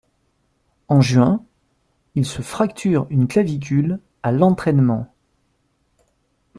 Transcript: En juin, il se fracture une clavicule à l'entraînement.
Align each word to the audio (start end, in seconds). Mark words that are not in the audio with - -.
En 0.87 0.99
juin, 0.99 1.45
il 2.15 2.25
se 2.25 2.41
fracture 2.41 3.05
une 3.11 3.27
clavicule 3.27 3.99
à 4.23 4.31
l'entraînement. 4.31 5.13